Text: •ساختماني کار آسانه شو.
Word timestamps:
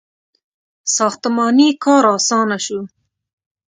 •ساختماني 0.95 1.69
کار 1.83 2.03
آسانه 2.17 2.57
شو. 2.65 2.79